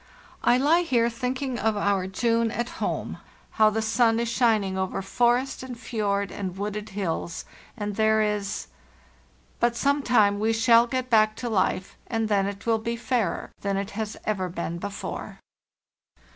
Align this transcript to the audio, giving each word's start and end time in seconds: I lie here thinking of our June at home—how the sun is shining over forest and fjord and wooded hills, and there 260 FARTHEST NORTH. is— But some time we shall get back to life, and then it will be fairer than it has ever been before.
I 0.43 0.57
lie 0.57 0.81
here 0.81 1.11
thinking 1.11 1.59
of 1.59 1.77
our 1.77 2.07
June 2.07 2.49
at 2.49 2.69
home—how 2.81 3.69
the 3.69 3.83
sun 3.83 4.19
is 4.19 4.29
shining 4.29 4.75
over 4.75 5.03
forest 5.03 5.61
and 5.61 5.79
fjord 5.79 6.31
and 6.31 6.57
wooded 6.57 6.89
hills, 6.89 7.45
and 7.77 7.95
there 7.95 8.19
260 8.21 8.67
FARTHEST 8.67 8.67
NORTH. 8.67 9.39
is— 9.55 9.59
But 9.59 9.75
some 9.79 10.01
time 10.01 10.39
we 10.39 10.53
shall 10.53 10.87
get 10.87 11.11
back 11.11 11.35
to 11.35 11.49
life, 11.51 11.99
and 12.07 12.29
then 12.29 12.47
it 12.47 12.65
will 12.65 12.79
be 12.79 12.95
fairer 12.95 13.51
than 13.61 13.77
it 13.77 13.91
has 13.91 14.17
ever 14.25 14.49
been 14.49 14.79
before. 14.79 15.37